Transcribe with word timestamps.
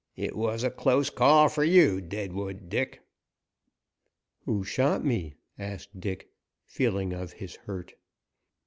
"It 0.15 0.35
was 0.35 0.63
a 0.63 0.71
close 0.71 1.11
call 1.11 1.47
for 1.47 1.63
you, 1.63 2.01
Deadwood 2.01 2.69
Dick." 2.69 3.01
"Who 4.45 4.63
shot 4.63 5.05
me?" 5.05 5.35
asked 5.59 5.99
Dick, 5.99 6.31
feeling 6.65 7.13
of 7.13 7.33
his 7.33 7.55
hurt. 7.55 7.93